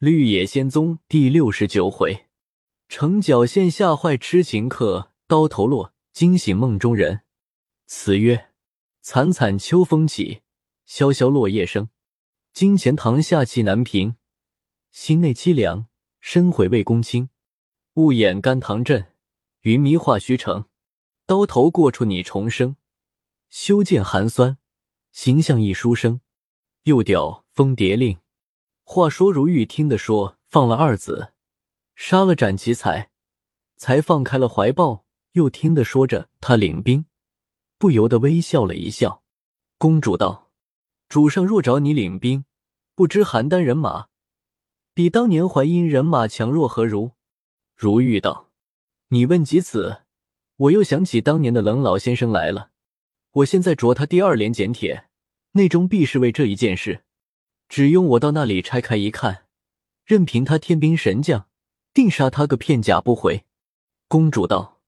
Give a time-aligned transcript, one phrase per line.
[0.00, 2.24] 绿野仙踪第六十九回，
[2.88, 7.20] 城角县吓坏痴情客，刀头落惊醒梦中人。
[7.84, 8.48] 词曰：
[9.02, 10.40] 惨惨秋风起，
[10.86, 11.90] 萧萧落叶声。
[12.54, 14.16] 金钱塘下气难平，
[14.90, 15.88] 心内凄凉，
[16.18, 17.28] 深悔未公卿。
[17.96, 19.12] 雾掩甘棠镇，
[19.60, 20.64] 云迷化虚城。
[21.26, 22.76] 刀头过处拟重生，
[23.50, 24.56] 修建寒酸，
[25.12, 26.22] 形象一书生。
[26.84, 28.16] 又调风蝶令。
[28.92, 31.32] 话说如玉听得说放了二子，
[31.94, 33.12] 杀了斩其才，
[33.76, 35.04] 才放开了怀抱。
[35.34, 37.04] 又听得说着他领兵，
[37.78, 39.22] 不由得微笑了一笑。
[39.78, 40.50] 公主道
[41.08, 42.44] ：“主上若找你领兵，
[42.96, 44.08] 不知邯郸人马
[44.92, 47.12] 比当年淮阴人马强弱何如？”
[47.78, 48.50] 如玉道
[49.10, 49.98] ：“你问及此，
[50.56, 52.70] 我又想起当年的冷老先生来了。
[53.34, 55.08] 我现在着他第二联简帖，
[55.52, 57.04] 内中必是为这一件事。”
[57.70, 59.46] 只用我到那里拆开一看，
[60.04, 61.46] 任凭他天兵神将，
[61.94, 63.44] 定杀他个片甲不回。
[64.08, 64.80] 公主道：“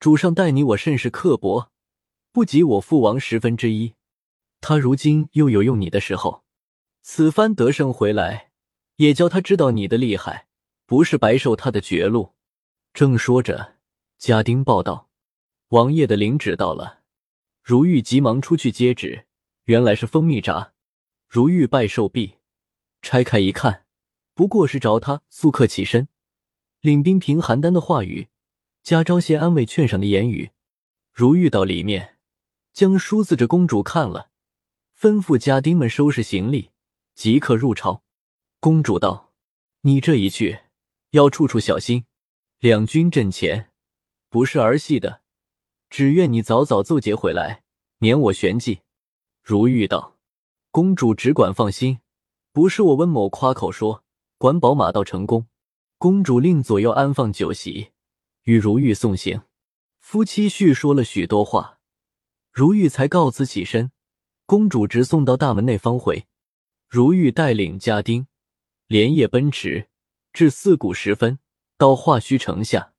[0.00, 1.70] 主上待你我甚是刻薄，
[2.32, 3.92] 不及我父王十分之一。
[4.62, 6.42] 他如今又有用你的时候，
[7.02, 8.50] 此番得胜回来，
[8.96, 10.46] 也教他知道你的厉害，
[10.86, 12.32] 不是白受他的绝路。”
[12.94, 13.76] 正说着，
[14.16, 15.10] 家丁报道
[15.68, 17.00] ：“王爷的灵旨到了。”
[17.62, 19.26] 如玉急忙出去接旨，
[19.64, 20.71] 原来是蜂蜜札。
[21.32, 22.34] 如玉拜寿毕，
[23.00, 23.86] 拆开一看，
[24.34, 26.08] 不过是找他速客起身，
[26.82, 28.28] 领兵平邯郸的话语，
[28.82, 30.50] 加招些安慰劝赏的言语。
[31.10, 32.18] 如玉到里面，
[32.74, 34.28] 将书字着公主看了，
[34.94, 36.72] 吩咐家丁们收拾行李，
[37.14, 38.04] 即刻入朝。
[38.60, 39.32] 公主道
[39.88, 40.58] ：“你这一去，
[41.12, 42.04] 要处处小心。
[42.58, 43.70] 两军阵前，
[44.28, 45.22] 不是儿戏的。
[45.88, 47.62] 只愿你早早奏捷回来，
[47.96, 48.80] 免我悬记。”
[49.42, 50.11] 如玉道。
[50.72, 51.98] 公主只管放心，
[52.50, 54.02] 不是我温某夸口说，
[54.38, 55.46] 管保马到成功。
[55.98, 57.90] 公主令左右安放酒席，
[58.44, 59.42] 与如玉送行。
[60.00, 61.78] 夫妻叙说了许多话，
[62.50, 63.92] 如玉才告辞起身。
[64.46, 66.24] 公主直送到大门内方回。
[66.88, 68.26] 如玉带领家丁
[68.86, 69.90] 连夜奔驰，
[70.32, 71.38] 至四鼓时分，
[71.76, 72.94] 到华胥城下。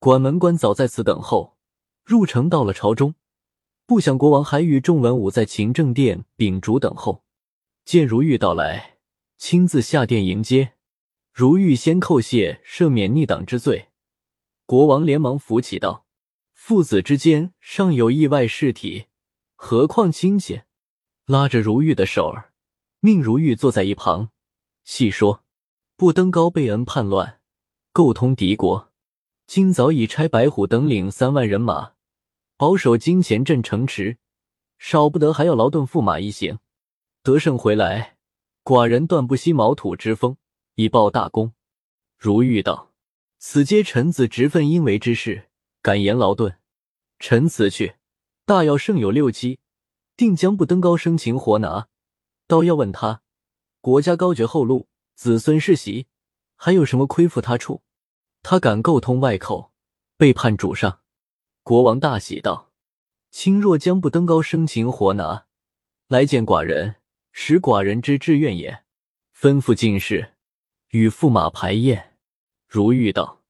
[0.00, 1.56] 管门官早在此等候。
[2.02, 3.14] 入城到了朝中。
[3.84, 7.24] 不想国王还与众文武在勤政殿秉烛等候，
[7.84, 8.98] 见如玉到来，
[9.36, 10.74] 亲自下殿迎接。
[11.32, 13.88] 如玉先叩谢，赦免逆党之罪。
[14.66, 16.06] 国王连忙扶起道
[16.54, 19.06] ：“父子之间尚有意外事体，
[19.56, 20.62] 何况亲戚？”
[21.26, 22.52] 拉着如玉的手儿，
[23.00, 24.30] 命如玉坐在一旁，
[24.84, 25.44] 细说
[25.96, 27.40] ：“不登高被恩叛乱，
[27.92, 28.92] 构通敌国，
[29.46, 31.91] 今早已差白虎等领三万人马。”
[32.62, 34.18] 保守金钱镇城池，
[34.78, 36.60] 少不得还要劳顿驸马一行。
[37.24, 38.16] 得胜回来，
[38.62, 40.36] 寡人断不惜毛土之风，
[40.76, 41.54] 以报大功。
[42.16, 42.92] 如玉道
[43.40, 45.48] ：“此皆臣子直愤应为之事，
[45.82, 46.56] 敢言劳顿。
[47.18, 47.96] 臣此去，
[48.46, 49.58] 大要胜有六七，
[50.16, 51.88] 定将不登高生擒活拿。
[52.46, 53.22] 倒要问他，
[53.80, 54.86] 国家高绝后路，
[55.16, 56.06] 子孙世袭，
[56.54, 57.82] 还有什么亏负他处？
[58.40, 59.72] 他敢构通外寇，
[60.16, 61.00] 背叛主上。”
[61.64, 62.72] 国王大喜道
[63.30, 65.46] ：“卿若将不登高生擒活拿，
[66.08, 66.96] 来见寡人，
[67.30, 68.82] 使寡人之志愿也。”
[69.32, 70.34] 吩咐进士
[70.88, 72.16] 与驸马排宴。
[72.66, 73.42] 如玉道：“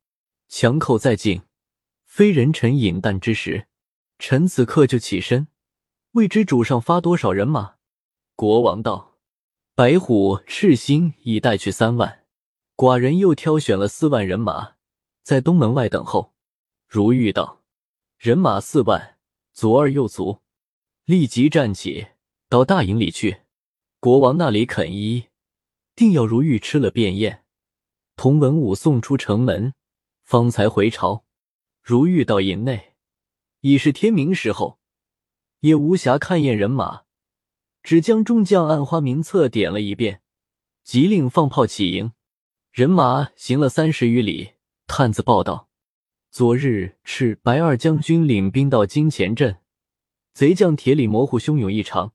[0.49, 1.43] 强寇在境，
[2.05, 3.67] 非人臣饮啖之时。
[4.19, 5.49] 臣此刻就起身，
[6.13, 7.77] 未知主上发多少人马？”
[8.37, 9.17] 国王道
[9.75, 12.27] ：“白虎、赤心已带去三万，
[12.77, 14.75] 寡人又挑选了四万人马，
[15.23, 16.35] 在东门外等候。”
[16.87, 17.62] 如玉道。
[18.23, 19.19] 人马四万，
[19.53, 20.43] 左二右足，
[21.07, 22.07] 立即站起，
[22.49, 23.41] 到大营里去。
[23.99, 25.25] 国王那里肯依，
[25.97, 27.45] 定要如玉吃了便宴，
[28.15, 29.75] 同文武送出城门，
[30.23, 31.25] 方才回朝。
[31.83, 32.95] 如玉到营内，
[33.63, 34.79] 已是天明时候，
[35.59, 37.03] 也无暇看验人马，
[37.83, 40.23] 只将众将按花名册点了一遍，
[40.85, 42.13] 即令放炮起营。
[42.71, 44.53] 人马行了三十余里，
[44.87, 45.72] 探子报道。
[46.33, 49.59] 昨日赤白二将军领兵到金钱镇，
[50.33, 52.15] 贼将铁里模糊汹涌异常，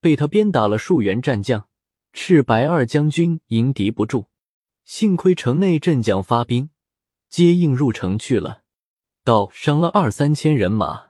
[0.00, 1.68] 被他鞭打了数员战将。
[2.14, 4.28] 赤白二将军迎敌不住，
[4.86, 6.70] 幸亏城内镇将发兵
[7.28, 8.62] 接应入城去了，
[9.22, 11.08] 倒伤了二三千人马。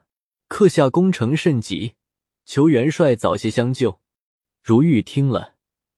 [0.49, 1.93] 刻下攻城甚急，
[2.43, 4.01] 求元帅早些相救。
[4.61, 5.53] 如玉听了，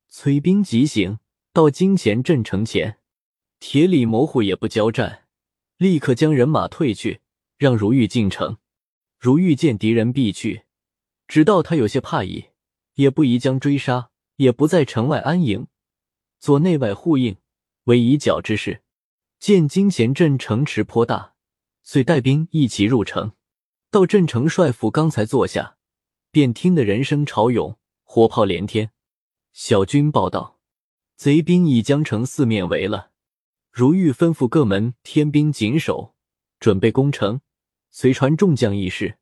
[0.08, 1.18] 催兵急行
[1.52, 3.00] 到金钱镇城前，
[3.60, 5.24] 铁里模糊也不交战。
[5.78, 7.22] 立刻将人马退去，
[7.58, 8.58] 让如玉进城。
[9.20, 10.64] 如玉见敌人必去，
[11.28, 12.46] 知道他有些怕意，
[12.96, 15.68] 也不宜将追杀，也不在城外安营，
[16.40, 17.38] 做内外呼应，
[17.84, 18.82] 为以角之势。
[19.40, 21.36] 见金贤镇城池颇大，
[21.84, 23.34] 遂带兵一齐入城。
[23.92, 25.78] 到镇城帅府，刚才坐下，
[26.32, 28.92] 便听得人声潮涌，火炮连天。
[29.54, 30.60] 小军报道，
[31.16, 33.12] 贼兵已将城四面围了。
[33.78, 36.16] 如玉吩咐各门天兵紧守，
[36.60, 37.42] 准备攻城。
[37.92, 39.20] 随传众将议事，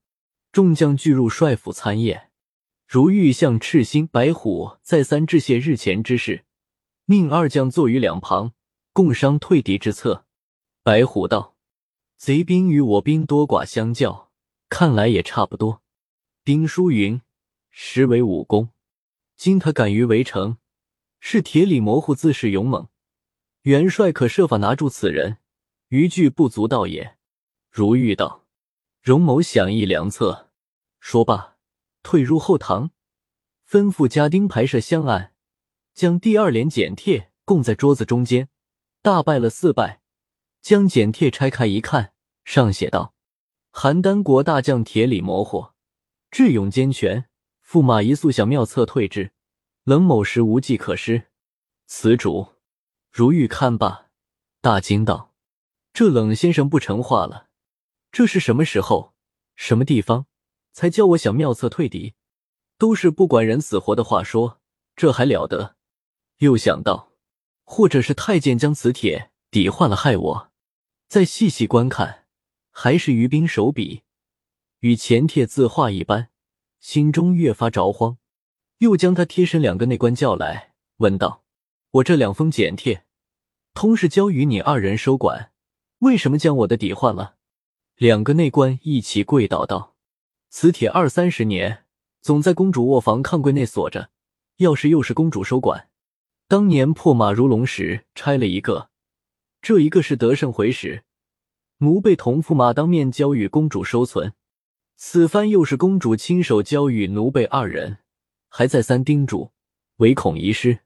[0.53, 2.31] 众将俱入帅府参宴。
[2.87, 6.45] 如玉向赤心、白虎再三致谢日前之事，
[7.03, 8.53] 命二将坐于两旁，
[8.93, 10.25] 共商退敌之策。
[10.83, 11.57] 白虎道
[12.15, 14.31] ：“贼兵与我兵多寡相较，
[14.69, 15.81] 看来也差不多。
[16.45, 17.19] 兵书云：
[17.71, 18.69] 实为武功。
[19.35, 20.55] 今他敢于围城，
[21.19, 22.87] 是铁里模糊，自恃勇猛。
[23.65, 25.37] 元帅可设法拿住此人，
[25.89, 27.17] 余惧不足道也。”
[27.69, 28.45] 如玉道
[29.01, 30.51] ：“荣某想议良策。”
[30.99, 31.53] 说罢。
[32.03, 32.91] 退入后堂，
[33.67, 35.33] 吩咐家丁排设香案，
[35.95, 38.49] 将第二联简帖供在桌子中间，
[39.01, 40.01] 大拜了四拜，
[40.61, 42.13] 将简帖拆开一看，
[42.43, 43.15] 上写道
[43.73, 45.73] ：“邯郸国大将铁里磨火，
[46.29, 47.25] 智勇兼全，
[47.67, 49.31] 驸马一速想妙策退之，
[49.85, 51.29] 冷某时无计可施。”
[51.89, 52.49] 此主
[53.17, 54.09] 如玉看罢，
[54.59, 55.33] 大惊道
[55.95, 57.47] ：“这冷先生不成话了？
[58.11, 59.13] 这是什么时候，
[59.55, 60.25] 什么地方？”
[60.75, 62.15] 才教我想妙策退敌，
[62.77, 64.59] 都是不管人死活的话说，
[64.97, 65.77] 这还了得？
[66.39, 67.13] 又想到，
[67.63, 70.51] 或者是太监将此帖抵换了害我，
[71.07, 72.25] 再细细观看，
[72.69, 74.03] 还是于兵手笔，
[74.79, 76.27] 与前帖字画一般，
[76.81, 78.17] 心中越发着慌。
[78.79, 81.45] 又将他贴身两个内官叫来，问道
[81.91, 83.04] ：“我这两封简帖，
[83.75, 85.51] 通是交与你二人收管，
[85.99, 87.35] 为什么将我的抵换了？”
[87.97, 89.95] 两个内官一起跪倒道。
[90.49, 91.83] 此帖二三十年
[92.21, 94.09] 总在公主卧房炕柜内锁着，
[94.59, 95.89] 钥匙又是公主收管。
[96.47, 98.89] 当年破马如龙时拆了一个，
[99.61, 101.03] 这一个是得胜回时，
[101.79, 104.33] 奴婢同驸马当面交与公主收存。
[104.95, 107.97] 此番又是公主亲手交与奴婢二人，
[108.47, 109.51] 还再三叮嘱，
[109.97, 110.79] 唯恐遗失。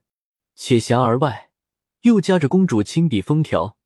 [0.56, 1.49] 且辖而外，
[2.02, 3.76] 又夹着公主亲笔封条，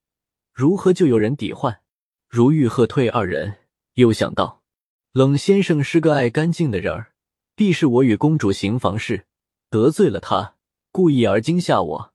[0.53, 1.81] 如何就有人抵换？
[2.29, 3.59] 如玉喝退二人，
[3.95, 4.63] 又想到。
[5.11, 7.13] 冷先生是个爱干净的人儿，
[7.57, 9.27] 必是我与公主行房事，
[9.69, 10.55] 得罪了他，
[10.93, 12.13] 故意而惊吓我。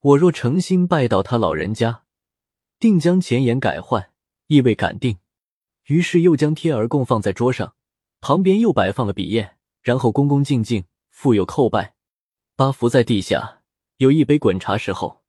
[0.00, 2.04] 我若诚心拜倒他老人家，
[2.78, 4.10] 定将前言改换，
[4.48, 5.18] 意未敢定。
[5.86, 7.74] 于是又将贴儿供放在桌上，
[8.20, 11.94] 旁边又摆放了笔砚，然后恭恭敬敬，复有叩拜，
[12.54, 13.62] 八伏在地下，
[13.96, 15.22] 有一杯滚茶时候，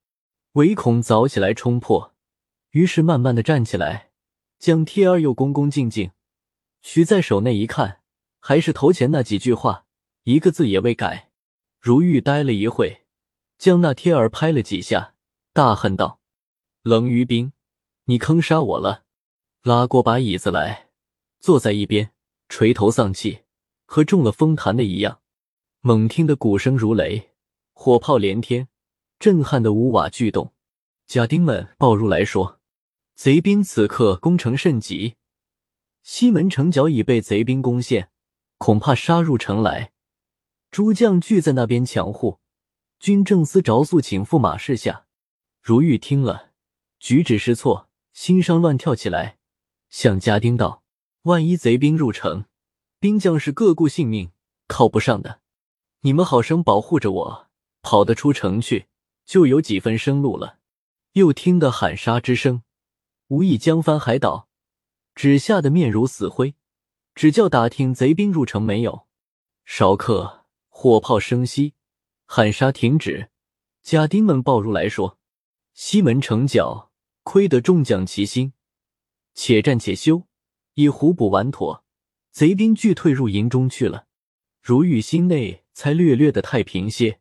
[0.53, 2.15] 唯恐早起来冲破，
[2.71, 4.09] 于是慢慢的站起来，
[4.57, 6.11] 将贴儿又恭恭敬敬。
[6.81, 8.01] 取在手内一看，
[8.39, 9.85] 还是头前那几句话，
[10.23, 11.29] 一个字也未改。
[11.79, 13.05] 如玉呆了一会，
[13.57, 15.13] 将那贴儿拍了几下，
[15.53, 16.19] 大恨道
[16.81, 17.53] ：“冷于冰，
[18.05, 19.03] 你坑杀我了！”
[19.61, 20.89] 拉过把椅子来，
[21.39, 22.11] 坐在一边，
[22.47, 23.43] 垂头丧气，
[23.85, 25.21] 和中了风弹的一样。
[25.81, 27.31] 猛听得鼓声如雷，
[27.73, 28.67] 火炮连天，
[29.19, 30.53] 震撼的屋瓦巨动。
[31.05, 32.59] 家丁们报入来说，
[33.15, 35.15] 贼兵此刻攻城甚急。
[36.03, 38.09] 西门城角已被贼兵攻陷，
[38.57, 39.91] 恐怕杀入城来。
[40.71, 42.39] 诸将聚在那边抢护，
[42.97, 45.05] 军正司着速请驸马示下。
[45.61, 46.51] 如玉听了，
[46.99, 49.37] 举止失措，心上乱跳起来，
[49.89, 50.83] 向家丁道
[51.23, 52.45] ：“万一贼兵入城，
[52.99, 54.31] 兵将是各顾性命，
[54.67, 55.41] 靠不上的。
[56.01, 57.47] 你们好生保护着我，
[57.81, 58.87] 跑得出城去，
[59.29, 60.57] 就有几分生路了。”
[61.13, 62.63] 又听得喊杀之声，
[63.27, 64.49] 无意江翻海倒。
[65.13, 66.55] 只吓得面如死灰，
[67.13, 69.05] 只叫打听贼兵入城没有。
[69.65, 71.75] 少客，火炮声息，
[72.25, 73.29] 喊杀停止。
[73.83, 75.19] 家丁们报入来说，
[75.75, 78.53] 西门城角亏得众将齐心，
[79.35, 80.23] 且战且休，
[80.73, 81.83] 已互补完妥，
[82.31, 84.07] 贼兵俱退入营中去了。
[84.61, 87.19] 如玉心内才略略的太平些，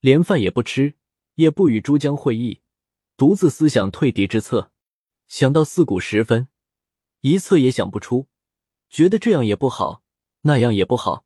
[0.00, 0.95] 连饭也不吃，
[1.36, 2.60] 也不与诸将会议，
[3.16, 4.70] 独自思想退敌之策。
[5.26, 6.48] 想到四鼓时分。
[7.22, 8.28] 一策也想不出，
[8.88, 10.02] 觉得这样也不好，
[10.42, 11.24] 那样也不好，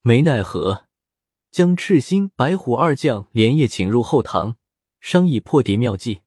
[0.00, 0.86] 没奈何，
[1.50, 4.56] 将赤心、白虎二将连夜请入后堂，
[5.00, 6.22] 商议破敌妙计。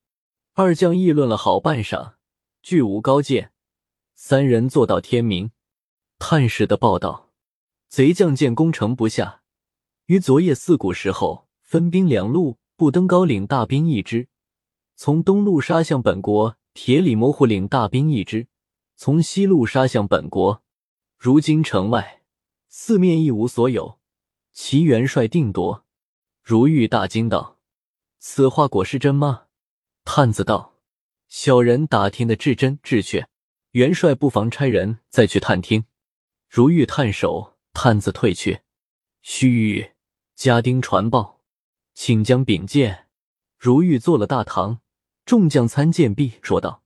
[0.53, 2.15] 二将议论了好半晌，
[2.61, 3.53] 俱无高见。
[4.13, 5.51] 三人坐到天明。
[6.19, 7.31] 探视的报道，
[7.87, 9.41] 贼将见攻城不下，
[10.05, 14.27] 于昨夜四鼓时候，分兵两路，不登高领大兵一支，
[14.95, 18.47] 从东路杀向本国；铁里模糊领大兵一支。
[18.95, 20.61] 从西路杀向本国，
[21.17, 22.21] 如今城外
[22.69, 23.97] 四面一无所有，
[24.53, 25.85] 齐元帅定夺。
[26.43, 27.57] 如玉大惊道
[28.19, 29.45] ：“此话果是真吗？”
[30.05, 30.75] 探子道
[31.27, 33.27] ：“小人打听的至真至确，
[33.71, 35.85] 元帅不妨差人再去探听。”
[36.47, 38.61] 如玉探手，探子退去。
[39.23, 39.91] 须臾，
[40.35, 41.36] 家丁传报，
[41.99, 43.07] 请将禀见。
[43.57, 44.81] 如玉坐了大堂，
[45.25, 46.83] 众将参见毕，说道：“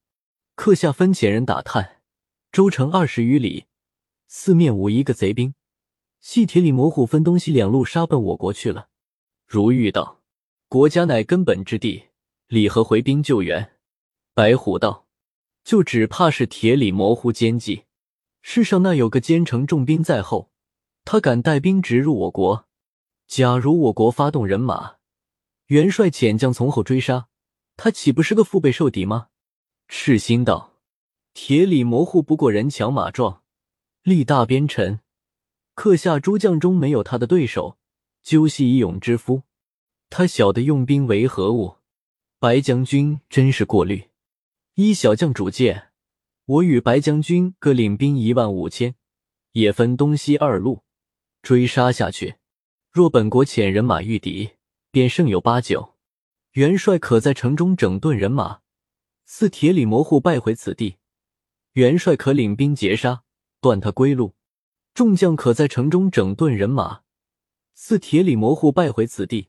[0.55, 2.01] 客下分遣人打探，
[2.49, 3.65] 周城二十余里，
[4.29, 5.53] 四面无一个贼兵，
[6.21, 8.87] 系铁里模糊分东西两路杀奔我国去了。”
[9.45, 10.21] 如玉道
[10.69, 12.05] ：“国家乃根本之地，
[12.47, 13.73] 理何回兵救援？”
[14.33, 15.07] 白虎道
[15.65, 17.83] ：“就只怕是铁里模糊奸计。
[18.41, 20.49] 世上那有个奸臣重兵在后。”
[21.03, 22.65] 他敢带兵直入我国？
[23.27, 24.95] 假如我国发动人马，
[25.71, 27.29] 元帅遣将从后追杀，
[27.77, 29.29] 他岂不是个腹背受敌吗？
[29.87, 30.73] 赤心道
[31.33, 33.41] ：“铁里模糊不过人强马壮，
[34.03, 34.99] 力大边沉，
[35.73, 37.77] 刻下诸将中没有他的对手，
[38.21, 39.43] 究系一勇之夫。
[40.09, 41.77] 他晓得用兵为何物？
[42.37, 44.09] 白将军真是过虑。
[44.73, 45.91] 依小将主见，
[46.47, 48.95] 我与白将军各领兵一万五千，
[49.53, 50.83] 也分东西二路。”
[51.41, 52.35] 追杀下去，
[52.91, 54.49] 若本国遣人马御敌，
[54.91, 55.95] 便胜有八九。
[56.51, 58.59] 元帅可在城中整顿人马，
[59.25, 60.97] 似铁里模糊败回此地，
[61.73, 63.23] 元帅可领兵截杀，
[63.61, 64.35] 断他归路。
[64.93, 67.03] 众将可在城中整顿人马，
[67.73, 69.47] 似铁里模糊败回此地，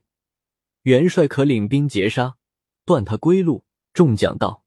[0.83, 2.37] 元帅可领兵截杀，
[2.85, 3.65] 断他归路。
[3.93, 4.63] 众将道：“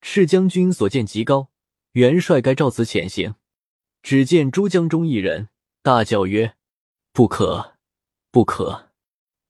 [0.00, 1.50] 赤将军所见极高，
[1.92, 3.34] 元帅该照此遣行。”
[4.02, 5.50] 只见诸将中一人
[5.82, 6.56] 大叫曰。
[7.12, 7.76] 不可，
[8.30, 8.93] 不可！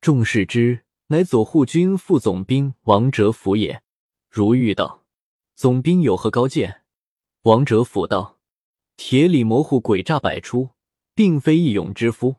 [0.05, 3.83] 众视之，乃左护军副总兵王哲甫也。
[4.29, 5.07] 如玉道
[5.57, 6.83] ：“总兵有何高见？”
[7.45, 8.39] 王哲甫道
[8.99, 10.73] ：“铁里模糊诡诈百出，
[11.15, 12.37] 并非一勇之夫。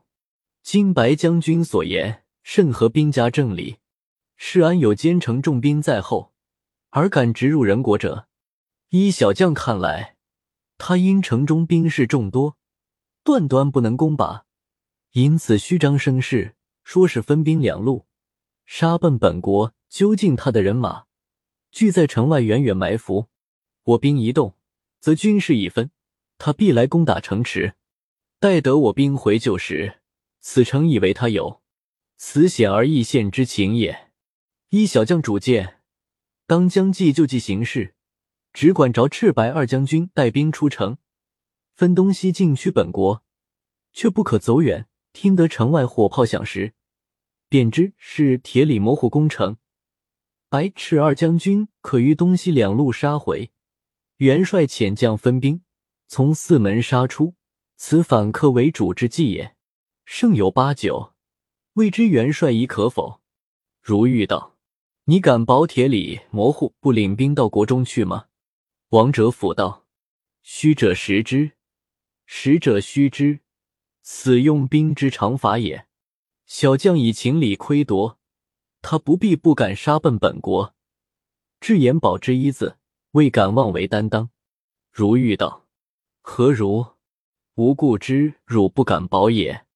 [0.62, 3.78] 今白将军所言，甚合兵家正理。
[4.36, 6.32] 是安有奸臣重兵在后，
[6.90, 8.28] 而敢直入人国者？
[8.90, 10.14] 依小将看来，
[10.78, 12.56] 他因城中兵士众多，
[13.24, 14.44] 断断不能攻拔。”
[15.14, 16.55] 因此虚张声势，
[16.86, 18.06] 说是分兵两路
[18.64, 19.74] 杀奔本国。
[19.88, 21.06] 究竟他的人马
[21.72, 23.26] 聚在城外，远远埋伏。
[23.82, 24.54] 我兵一动，
[25.00, 25.90] 则军事已分，
[26.38, 27.74] 他必来攻打城池。
[28.38, 30.00] 待得我兵回救时，
[30.40, 31.60] 此城以为他有，
[32.16, 34.12] 此险而易见之情也。
[34.68, 35.80] 依小将主见，
[36.46, 37.96] 当将计就计行事，
[38.52, 40.98] 只管着赤白二将军带兵出城，
[41.74, 43.24] 分东西进驱本国，
[43.92, 44.86] 却不可走远。
[45.16, 46.74] 听得城外火炮响时，
[47.48, 49.56] 便知是铁里模糊攻城。
[50.50, 53.50] 白赤二将军可于东西两路杀回。
[54.18, 55.62] 元帅遣将分兵
[56.06, 57.34] 从四门杀出，
[57.78, 59.56] 此反客为主之计也。
[60.04, 61.14] 胜有八九，
[61.72, 63.22] 未知元帅已可否？
[63.80, 64.58] 如玉道
[65.08, 68.26] ：“你敢保铁里模糊不领兵到国中去吗？”
[68.90, 69.86] 王者甫道
[70.44, 71.52] ：“虚者实之，
[72.26, 73.40] 实者虚之。”
[74.08, 75.88] 此用兵之常法也。
[76.46, 78.20] 小将以情理窥夺，
[78.80, 80.76] 他不必不敢杀奔本国。
[81.60, 82.76] 至言保之一字，
[83.10, 84.30] 未敢妄为担当。
[84.92, 85.66] 如玉道
[86.22, 86.86] ：“何如？
[87.56, 89.66] 吾故知汝不敢保也。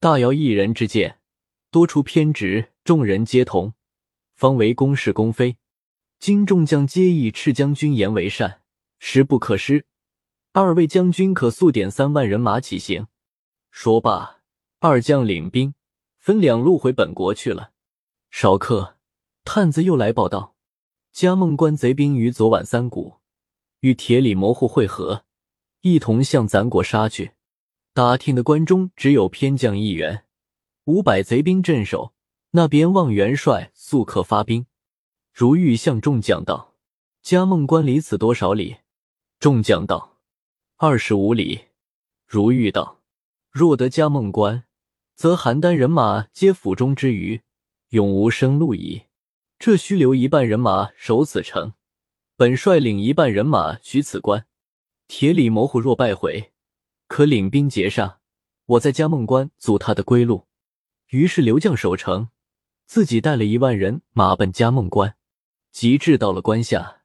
[0.00, 1.20] 大姚一人之见，
[1.70, 3.74] 多出偏执，众人皆同，
[4.34, 5.58] 方为公事公非。
[6.18, 8.62] 今众将皆以赤将军言为善，
[8.98, 9.86] 实不可失。
[10.50, 13.06] 二位将军可速点三万人马起行。”
[13.78, 14.38] 说罢，
[14.78, 15.74] 二将领兵
[16.16, 17.72] 分两路回本国去了。
[18.30, 18.96] 少客，
[19.44, 20.56] 探子又来报道：
[21.12, 23.16] 嘉梦关贼兵于昨晚三鼓
[23.80, 25.26] 与铁里模糊会合，
[25.82, 27.32] 一同向咱国杀去。
[27.92, 30.24] 打听的关中只有偏将一员，
[30.84, 32.14] 五百贼兵镇守。
[32.52, 34.64] 那边望元帅速刻发兵。
[35.34, 36.72] 如玉向众将道：
[37.20, 38.78] 嘉梦关离此多少里？
[39.38, 40.16] 众将道：
[40.78, 41.66] 二十五里。
[42.26, 42.95] 如玉道。
[43.58, 44.64] 若得加梦关，
[45.14, 47.40] 则邯郸人马皆府中之鱼，
[47.88, 49.04] 永无生路矣。
[49.58, 51.72] 这须留一半人马守此城，
[52.36, 54.44] 本率领一半人马取此关。
[55.08, 56.52] 铁里模糊若败回，
[57.08, 58.18] 可领兵截杀。
[58.66, 60.46] 我在加梦关阻他的归路。
[61.08, 62.28] 于是刘将守城，
[62.84, 65.16] 自己带了一万人马奔加梦关。
[65.72, 67.04] 及至到了关下，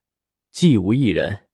[0.51, 1.47] 既无一人。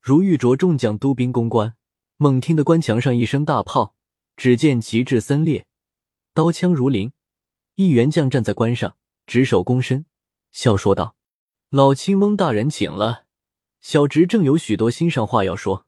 [0.00, 1.76] 如玉着众将督兵攻关，
[2.16, 3.94] 猛听得关墙上一声大炮。
[4.40, 5.66] 只见旗帜森列，
[6.32, 7.12] 刀枪如林。
[7.74, 10.06] 一员将站在关上，执手躬身，
[10.50, 11.14] 笑说道
[11.68, 13.26] ：“老青翁大人请了，
[13.82, 15.84] 小侄正有许多心上话要说。”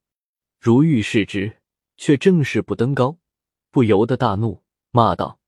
[0.60, 1.62] 如遇视之，
[1.96, 3.16] 却正是不登高，
[3.70, 5.38] 不由得大怒，骂道：“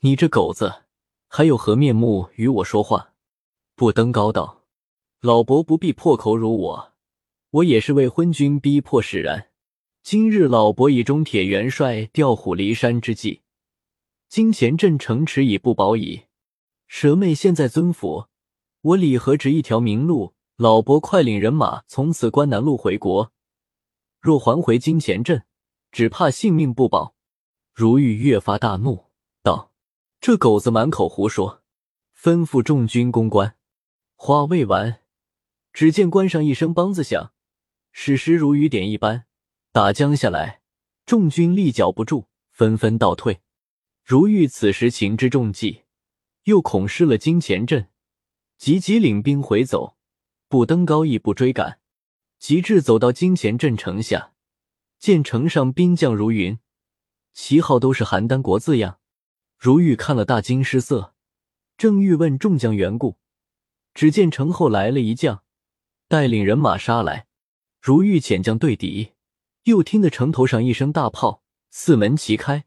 [0.00, 0.82] 你这狗子，
[1.28, 3.14] 还有何面目与我说话？”
[3.74, 4.66] 不登高道
[5.22, 6.92] ：“老伯不必破口辱我，
[7.48, 9.48] 我也是为昏君逼迫使然。
[10.02, 13.42] 今日老伯以中铁元帅调虎离山之计，
[14.28, 16.24] 金钱镇城池已不保矣。
[16.88, 18.26] 蛇妹现在尊府，
[18.80, 20.34] 我李何只一条明路。
[20.56, 23.32] 老伯快领人马从此关南路回国。
[24.20, 25.44] 若还回金钱镇，
[25.92, 27.14] 只怕性命不保。
[27.72, 29.06] 如玉越发大怒，
[29.42, 29.72] 道
[30.20, 31.62] ：“这狗子满口胡说！”
[32.20, 33.56] 吩咐众军攻关。
[34.16, 35.00] 话未完，
[35.72, 37.32] 只见关上一声梆子响，
[37.92, 39.24] 矢石如雨点一般
[39.74, 40.60] 打将下来，
[41.06, 43.40] 众军立脚不住，纷纷倒退。
[44.04, 45.84] 如玉此时情之重计，
[46.44, 47.88] 又恐失了金钱阵，
[48.58, 49.96] 急急领兵回走，
[50.46, 51.80] 不登高亦不追赶。
[52.38, 54.34] 及至走到金钱镇城下，
[54.98, 56.58] 见城上兵将如云，
[57.32, 58.98] 旗号都是邯郸国字样。
[59.56, 61.14] 如玉看了大惊失色，
[61.78, 63.16] 正欲问众将缘故。
[63.94, 65.44] 只见城后来了一将，
[66.08, 67.26] 带领人马杀来。
[67.80, 69.12] 如玉遣将对敌，
[69.64, 72.64] 又听得城头上一声大炮，四门齐开，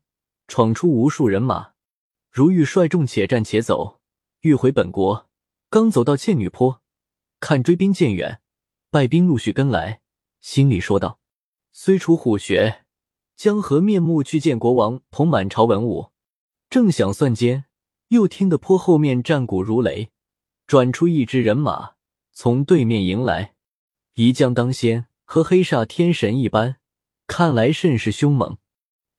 [0.48, 1.74] 闯出无数人马。
[2.32, 4.00] 如遇率众且战且走，
[4.42, 5.30] 欲回本国。
[5.70, 6.82] 刚走到倩女坡，
[7.42, 8.40] 看追兵渐远，
[8.90, 10.00] 败兵陆续跟来，
[10.40, 11.20] 心里说道
[11.74, 12.86] ：“虽处虎穴，
[13.36, 16.12] 将何面目去见国王，同满朝文武？”
[16.70, 17.66] 正想算间，
[18.08, 20.12] 又听得坡后面战鼓如雷。
[20.66, 21.96] 转出一支人马，
[22.32, 23.56] 从对面迎来，
[24.14, 26.78] 一将当先，和黑煞天神一般，
[27.28, 28.58] 看来甚是凶猛。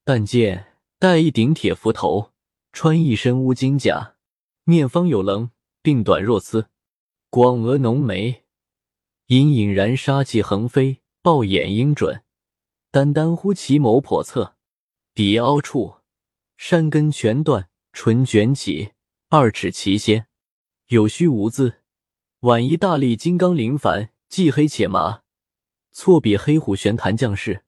[0.05, 2.33] 但见戴一顶铁斧头，
[2.73, 4.15] 穿一身乌金甲，
[4.65, 5.51] 面方有棱，
[5.83, 6.69] 鬓短若丝，
[7.29, 8.45] 广额浓眉，
[9.27, 12.23] 隐隐然杀气横飞，豹眼鹰准，
[12.91, 14.55] 单单乎其眸叵测，
[15.13, 15.97] 鼻凹处，
[16.57, 18.93] 山根全断，唇卷起，
[19.29, 20.29] 二齿齐先。
[20.87, 21.83] 有虚无字，
[22.43, 25.23] 宛一大力金刚灵凡，既黑且麻。
[25.91, 27.65] 错比黑虎玄坛将士，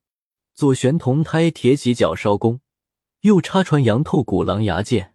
[0.58, 2.60] 左旋铜胎铁戟脚烧弓，
[3.20, 5.14] 右插穿羊透骨狼牙剑，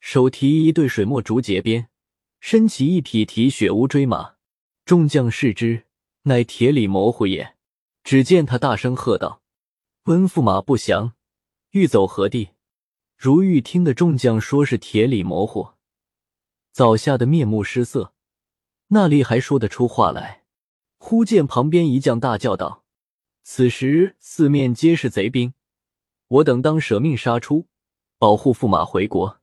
[0.00, 1.86] 手提一对水墨竹节鞭，
[2.40, 4.34] 身骑一匹提血乌骓马。
[4.84, 5.84] 众将视之，
[6.22, 7.54] 乃铁里模糊也。
[8.02, 9.42] 只见他大声喝道
[10.06, 11.12] ：“温驸马不降，
[11.70, 12.48] 欲走何地？”
[13.16, 15.68] 如玉听得众将说是铁里模糊。
[16.72, 18.12] 早吓得面目失色，
[18.88, 20.42] 那里还说得出话来？
[20.98, 22.82] 忽见旁边一将大叫道
[23.42, 25.54] ：“此时四面皆是贼兵，
[26.28, 27.66] 我等当舍命杀出，
[28.18, 29.40] 保护驸马回国。”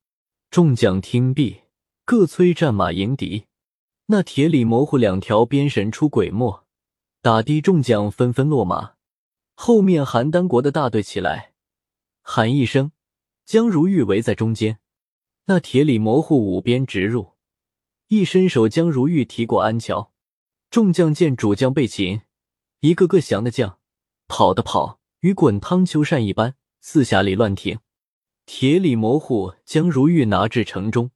[0.49, 1.63] 众将听毕，
[2.05, 3.47] 各催战马迎敌。
[4.05, 6.63] 那铁里模糊两条鞭神出鬼没，
[7.21, 8.93] 打的众将纷纷落马。
[9.53, 11.53] 后面邯郸国的大队起来，
[12.21, 12.93] 喊一声，
[13.43, 14.79] 将如玉围在中间。
[15.47, 17.33] 那铁里模糊五鞭直入，
[18.07, 20.13] 一伸手将如玉提过安桥。
[20.69, 22.21] 众将见主将被擒，
[22.79, 23.79] 一个个降的将，
[24.27, 27.79] 跑的跑，与滚汤秋扇一般，四下里乱挺。
[28.45, 31.11] 铁里模糊将如玉拿至城中，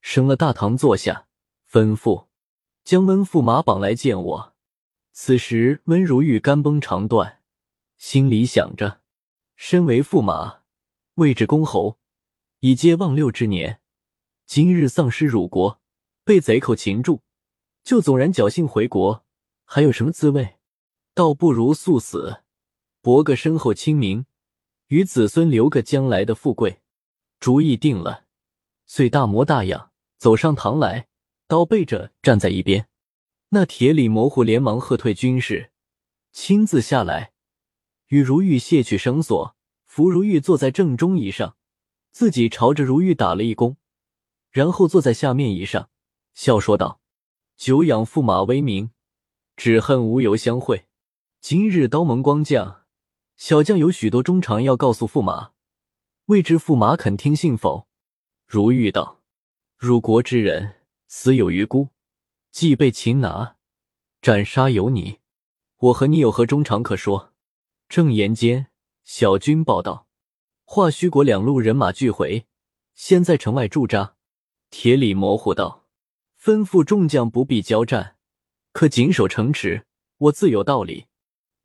[0.00, 1.26] 升了大堂坐下，
[1.70, 2.26] 吩咐
[2.84, 4.54] 将温驸马绑来见我。
[5.12, 7.40] 此时温如玉肝崩肠断，
[7.96, 9.00] 心里想着：
[9.54, 10.62] 身为驸马，
[11.14, 11.98] 位至公侯。
[12.60, 13.80] 已皆忘六之年，
[14.46, 15.80] 今日丧失辱国，
[16.24, 17.20] 被贼寇擒住，
[17.84, 19.24] 就纵然侥幸回国，
[19.64, 20.55] 还有什么滋味？
[21.16, 22.42] 倒不如速死，
[23.00, 24.26] 博个身后清明，
[24.88, 26.82] 与子孙留个将来的富贵。
[27.40, 28.26] 主意定了，
[28.84, 31.08] 遂大模大样走上堂来，
[31.48, 32.90] 刀背着站在一边。
[33.48, 35.70] 那铁里模糊连忙喝退军士，
[36.32, 37.32] 亲自下来，
[38.08, 41.56] 与如玉卸去绳索，扶如玉坐在正中椅上。
[42.10, 43.76] 自己朝着如玉打了一躬，
[44.50, 45.88] 然后坐在下面椅上，
[46.34, 47.00] 笑说道
[47.56, 48.90] ：“久仰驸马威名，
[49.56, 50.85] 只恨无由相会。
[51.48, 52.82] 今日刀盟光降，
[53.36, 55.52] 小将有许多衷肠要告诉驸马，
[56.24, 57.86] 未知驸马肯听信否？”
[58.48, 59.22] 如玉道
[59.78, 61.90] ：“入国之人，死有余辜，
[62.50, 63.54] 既被擒拿，
[64.20, 65.20] 斩杀有你，
[65.76, 67.32] 我和你有何衷肠可说？”
[67.88, 68.66] 正言间，
[69.04, 70.08] 小军报道。
[70.64, 72.48] 华胥国两路人马俱回，
[72.96, 74.16] 先在城外驻扎。
[74.70, 75.84] 铁里模糊道
[76.42, 78.16] ：“吩咐众将不必交战，
[78.72, 79.86] 可紧守城池。
[80.18, 81.06] 我自有道理。”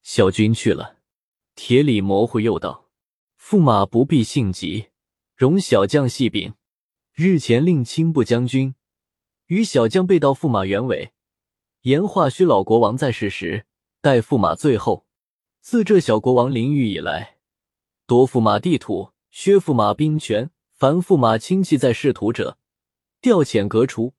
[0.03, 0.97] 小军去了。
[1.55, 2.89] 铁里模糊又道
[3.39, 4.87] ：“驸马不必性急，
[5.35, 6.53] 容小将细禀。
[7.13, 8.73] 日前令青部将军
[9.47, 11.11] 与小将被盗驸马原委，
[11.81, 13.65] 言华胥老国王在世时，
[14.01, 15.05] 待驸马最后。
[15.59, 17.37] 自这小国王临狱以来。”
[18.07, 22.57] 夺驸马地土，削驸马兵权，凡驸马亲戚在仕途者，
[23.21, 24.13] 调遣革除，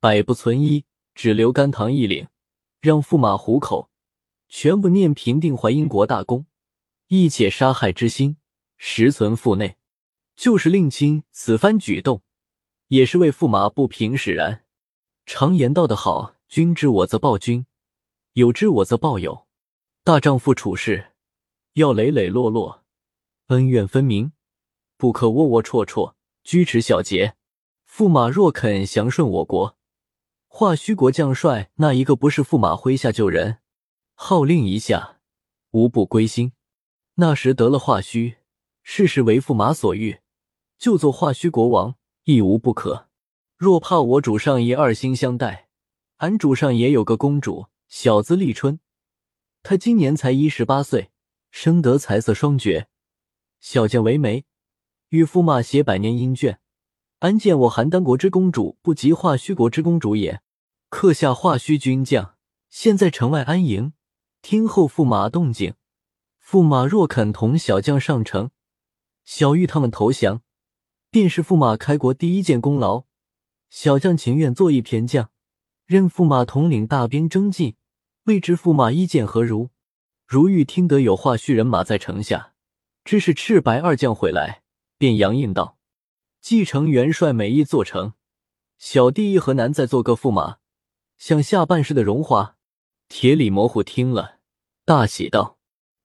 [0.00, 0.84] 百不存一。
[1.14, 2.28] 只留甘棠一领，
[2.80, 3.90] 让驸马糊口
[4.48, 6.46] 全部念平定淮阴国大功，
[7.08, 8.36] 一解杀害之心
[8.76, 9.76] 实存腹内。
[10.34, 12.22] 就是令亲此番举动，
[12.86, 14.64] 也是为驸马不平使然。
[15.26, 17.66] 常言道得好，君知我则报君，
[18.34, 19.48] 有知我则报友。
[20.04, 21.12] 大丈夫处事
[21.72, 22.84] 要磊磊落落，
[23.48, 24.30] 恩怨分明，
[24.96, 27.34] 不可龌龊龊龊，拘持小节。
[27.90, 29.76] 驸马若肯降顺我国，
[30.46, 33.58] 化虚国将帅那一个不是驸马麾下旧人？
[34.20, 35.20] 号令一下，
[35.70, 36.52] 无不归心。
[37.14, 38.38] 那时得了化虚，
[38.82, 40.18] 事事为驸马所欲，
[40.76, 43.08] 就做化虚国王，亦无不可。
[43.56, 45.68] 若怕我主上爷二心相待，
[46.16, 48.80] 俺主上也有个公主，小子立春。
[49.62, 51.12] 他今年才一十八岁，
[51.52, 52.88] 生得才色双绝，
[53.60, 54.44] 小将为媒，
[55.10, 56.58] 与驸马携百年姻眷。
[57.20, 60.42] 安见我邯郸国之公主不及华胥国之公主也？
[60.88, 62.34] 刻下华胥军将，
[62.68, 63.92] 现在城外安营，
[64.42, 65.74] 听候驸马动静。
[66.44, 68.50] 驸马若肯同小将上城，
[69.24, 70.42] 小玉他们投降，
[71.10, 73.04] 便是驸马开国第一件功劳。
[73.70, 75.30] 小将情愿做一偏将，
[75.84, 77.76] 任驸马统领大兵征进。
[78.24, 79.70] 未知驸马意见何如？
[80.26, 82.52] 如玉听得有华胥人马在城下，
[83.04, 84.62] 知是赤白二将回来，
[84.98, 85.78] 便扬应道。
[86.42, 88.12] 继承元帅美意做成，
[88.76, 90.58] 小弟亦何难再做个驸马，
[91.16, 92.57] 想下半世的荣华。
[93.08, 94.38] 铁里模糊听了，
[94.84, 95.58] 大喜道：“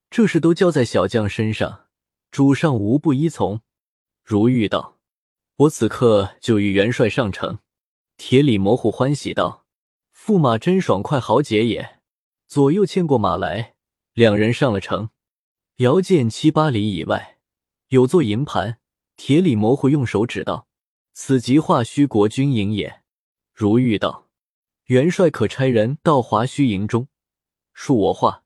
[0.10, 1.88] 这事都交在小将身上，
[2.32, 3.62] 主上无不依从。”
[4.24, 5.00] 如玉道
[5.58, 7.60] ：“我此刻就与元帅上城。”
[8.16, 9.66] 铁里模糊欢喜道
[10.16, 12.00] ：“驸马真爽快豪杰也！”
[12.48, 13.76] 左右牵过马来，
[14.14, 15.10] 两人上了城。
[15.78, 17.40] 遥见七八里以外
[17.90, 18.80] 有座营盘。
[19.18, 20.68] 铁里模糊用手指道
[21.14, 23.04] ：“此即化虚国军营也。”
[23.54, 24.23] 如玉道
[24.86, 27.08] ：“元帅可差人到华胥营中，
[27.76, 28.44] 恕我话，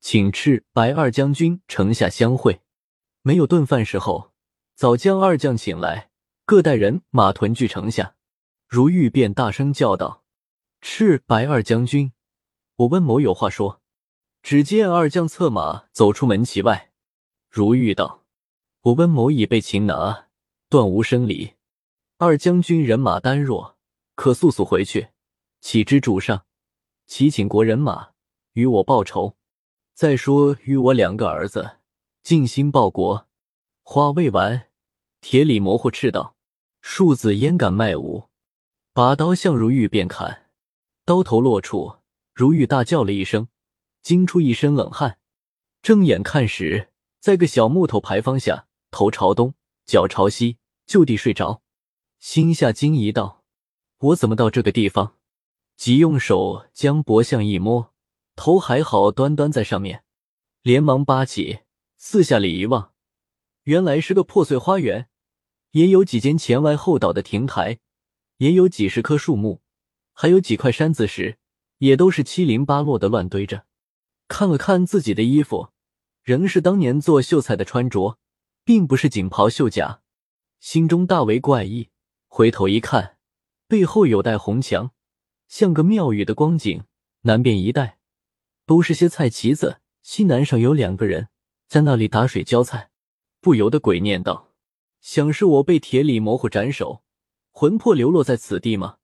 [0.00, 2.62] 请赤白二将军城下相会。
[3.22, 4.32] 没有顿饭时候，
[4.74, 6.10] 早将二将请来，
[6.46, 8.16] 各带人马屯聚城下。”
[8.66, 10.24] 如玉便大声叫道
[10.80, 12.12] ：“赤白二将军，
[12.76, 13.80] 我温某有话说。”
[14.42, 16.92] 只见二将策马走出门旗外。
[17.48, 18.22] 如玉道。
[18.82, 20.26] 我温某已被擒拿，
[20.68, 21.54] 断无生理。
[22.18, 23.78] 二将军人马单弱，
[24.14, 25.08] 可速速回去。
[25.64, 26.44] 启知主上，
[27.06, 28.10] 齐请国人马
[28.52, 29.38] 与我报仇。
[29.94, 31.78] 再说与我两个儿子
[32.22, 33.26] 尽心报国。
[33.82, 34.68] 话未完，
[35.22, 36.36] 铁里模糊斥道
[36.82, 38.28] ：“庶子焉敢卖吾？”
[38.92, 40.50] 拔刀向如玉便砍。
[41.06, 41.96] 刀头落处，
[42.34, 43.48] 如玉大叫了一声，
[44.02, 45.18] 惊出一身冷汗。
[45.80, 48.66] 睁眼看时，在个小木头牌坊下。
[48.90, 49.54] 头朝东，
[49.86, 51.62] 脚朝西，就地睡着，
[52.20, 53.42] 心下惊疑道
[54.12, 55.16] ：“我怎么到这个地方？”
[55.76, 57.92] 即用手将脖项一摸，
[58.36, 60.04] 头还好端端在上面，
[60.62, 61.60] 连忙扒起，
[61.96, 62.92] 四下里一望，
[63.64, 65.08] 原来是个破碎花园，
[65.72, 67.78] 也有几间前歪后倒的亭台，
[68.38, 69.62] 也有几十棵树木，
[70.12, 71.38] 还有几块山子石，
[71.78, 73.66] 也都是七零八落的乱堆着。
[74.28, 75.70] 看了看自己的衣服，
[76.22, 78.18] 仍是当年做秀才的穿着。
[78.66, 80.00] 并不是锦袍绣甲，
[80.58, 81.90] 心中大为怪异。
[82.28, 83.18] 回头一看，
[83.68, 84.92] 背后有带红墙，
[85.54, 86.82] 像个庙宇的光景。
[87.20, 88.00] 南边一带
[88.66, 91.28] 都是些菜畦子，西南上有两个人
[91.68, 92.90] 在那里打水浇菜，
[93.40, 94.52] 不由得鬼念道
[95.00, 97.04] ：“想是我被铁里模糊斩首，
[97.52, 98.96] 魂魄流落在此地吗？”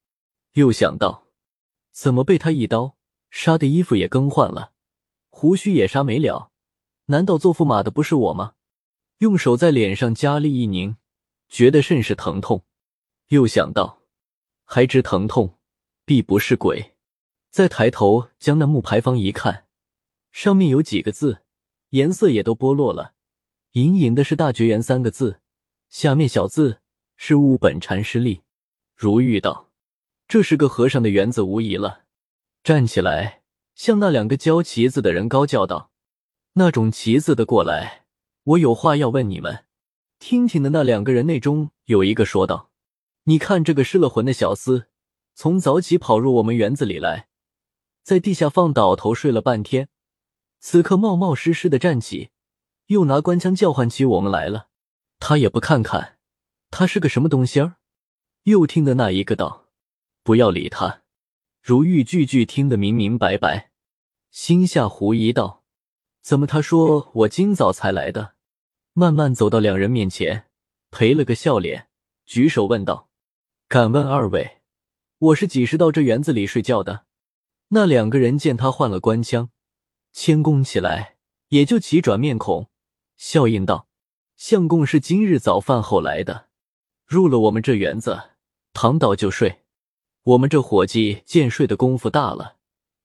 [0.55, 1.29] 又想到，
[1.93, 2.97] 怎么被他一刀
[3.31, 4.73] 杀的衣服也更换了，
[5.29, 6.51] 胡须也杀没了？
[7.07, 8.55] 难道做驸马的不是我吗？
[9.19, 10.97] 用手在脸上加力一拧，
[11.49, 12.65] 觉得甚是疼痛。
[13.29, 14.03] 又想到，
[14.65, 15.60] 还知疼痛
[16.05, 16.95] 必不是鬼。
[17.51, 19.67] 再抬头将那木牌坊一看，
[20.31, 21.43] 上面有几个字，
[21.91, 23.15] 颜色也都剥落了，
[23.73, 25.41] 隐隐的是“大觉园”三个字，
[25.89, 26.81] 下面小字
[27.17, 28.43] 是“悟本禅师力”。
[28.97, 29.71] 如玉道
[30.29, 32.05] ：“这是个和尚的园子，无疑了。”
[32.63, 33.43] 站起来，
[33.75, 35.91] 向那两个教旗子的人高叫道
[36.55, 38.05] ：“那种旗子的过来。”
[38.45, 39.65] 我有话要问你们，
[40.19, 42.71] 听听的那两个人内中有一个说道
[43.25, 44.87] ：“你看这个失了魂的小厮，
[45.41, 47.29] 从早起跑入我们园子里来，
[48.03, 49.89] 在地下放倒头睡了半天，
[50.59, 52.29] 此刻冒冒失失的站起，
[52.89, 54.69] 又拿官腔叫唤起我们来了。
[55.19, 56.19] 他也不看看，
[56.71, 57.77] 他是个什么东西儿？”
[58.45, 59.69] 又听的那一个道
[60.23, 61.05] ：“不要理他。”
[61.65, 63.71] 如玉句句听得明明白白，
[64.31, 65.65] 心下狐疑道。
[66.21, 66.47] 怎么？
[66.47, 68.35] 他说我今早才来的，
[68.93, 70.51] 慢慢走到两人面前，
[70.91, 71.89] 赔了个笑脸，
[72.27, 73.09] 举手问道
[73.69, 74.60] ：“敢问二位，
[75.21, 77.05] 我是几时到这园子里睡觉的？”
[77.73, 79.51] 那两个人见他换了官腔，
[80.13, 81.17] 谦恭起来，
[81.49, 82.69] 也就齐转面孔，
[83.17, 83.87] 笑应道
[84.37, 86.49] ：“相公是今日早饭后来的，
[87.07, 88.31] 入了我们这园子，
[88.73, 89.61] 躺倒就睡。
[90.23, 92.57] 我们这伙计见睡的功夫大了，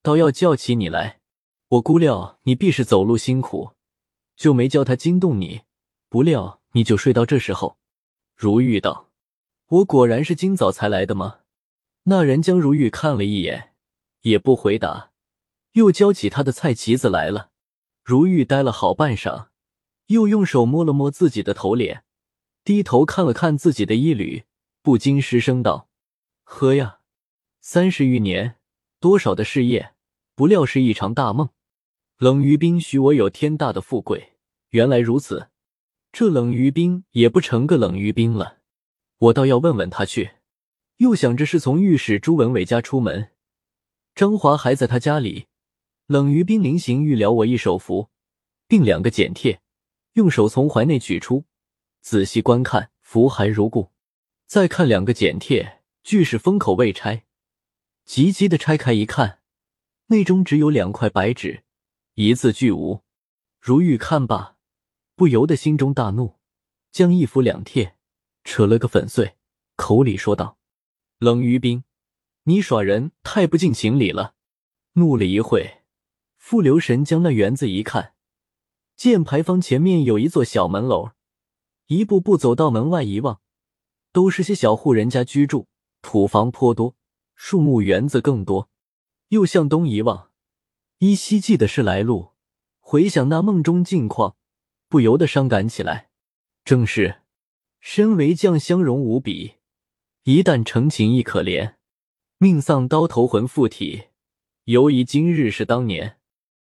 [0.01, 1.19] 倒要叫起你来。
[1.67, 3.71] 我估料你必是走路辛苦，
[4.35, 5.61] 就没叫他惊动你。
[6.09, 7.77] 不料你就睡到这时候。”
[8.35, 9.11] 如玉道
[9.69, 11.41] ：“我果然是今早才来的吗？”
[12.05, 13.73] 那人将如玉看了一眼。
[14.21, 15.11] 也不回答，
[15.73, 17.51] 又交起他的菜旗子来了。
[18.03, 19.49] 如玉呆了好半晌，
[20.07, 22.03] 又用手摸了摸自己的头脸，
[22.63, 24.45] 低头看了看自己的衣履，
[24.81, 25.89] 不禁失声道
[26.43, 27.01] ：“呵呀，
[27.61, 28.55] 三十余年，
[28.99, 29.93] 多少的事业，
[30.33, 31.49] 不料是一场大梦。
[32.17, 34.37] 冷于冰许我有天大的富贵，
[34.69, 35.49] 原来如此。
[36.11, 38.57] 这冷于冰也不成个冷于冰了，
[39.19, 40.31] 我倒要问问他去。
[40.97, 43.31] 又想着是从御史朱文伟家出门。”
[44.15, 45.47] 张华还在他家里，
[46.07, 48.09] 冷于冰临行欲了我一手符，
[48.67, 49.61] 并两个剪贴，
[50.13, 51.43] 用手从怀内取出，
[52.01, 53.91] 仔细观看，符还如故。
[54.45, 57.25] 再看两个剪贴，俱是封口未拆，
[58.05, 59.39] 急急的拆开一看，
[60.07, 61.63] 内中只有两块白纸，
[62.13, 63.03] 一字俱无。
[63.59, 64.55] 如玉看罢，
[65.15, 66.35] 不由得心中大怒，
[66.91, 67.97] 将一符两帖
[68.43, 69.35] 扯了个粉碎，
[69.75, 70.57] 口里说道
[71.19, 71.83] ：“冷于冰。”
[72.47, 74.35] 你耍人太不近情理了！
[74.93, 75.81] 怒了一会，
[76.37, 78.13] 复留神将那园子一看，
[78.95, 81.13] 见牌坊前面有一座小门楼，
[81.87, 83.41] 一步步走到门外一望，
[84.11, 85.65] 都是些小户人家居住，
[86.03, 86.95] 土房颇多，
[87.33, 88.69] 树木园子更多。
[89.29, 90.29] 又向东一望，
[90.99, 92.33] 依稀记得是来路，
[92.79, 94.37] 回想那梦中境况，
[94.87, 96.11] 不由得伤感起来。
[96.63, 97.23] 正是
[97.79, 99.55] 身为将相容无比，
[100.27, 101.75] 一旦成情亦可怜。
[102.39, 104.05] 命丧刀头魂附体，
[104.63, 106.14] 犹疑今日是当年。